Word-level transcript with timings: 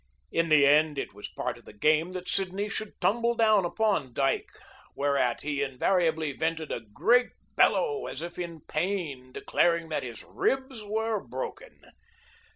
In 0.31 0.49
the 0.49 0.65
end, 0.65 0.97
it 0.97 1.13
was 1.13 1.29
part 1.29 1.59
of 1.59 1.65
the 1.65 1.73
game 1.77 2.13
that 2.13 2.27
Sidney 2.27 2.69
should 2.69 2.99
tumble 2.99 3.35
down 3.35 3.65
upon 3.65 4.13
Dyke, 4.13 4.49
whereat 4.95 5.43
he 5.43 5.61
invariably 5.61 6.31
vented 6.31 6.71
a 6.71 6.79
great 6.81 7.29
bellow 7.55 8.07
as 8.07 8.23
if 8.23 8.39
in 8.39 8.61
pain, 8.61 9.31
declaring 9.31 9.89
that 9.89 10.01
his 10.01 10.23
ribs 10.23 10.83
were 10.83 11.19
broken. 11.19 11.83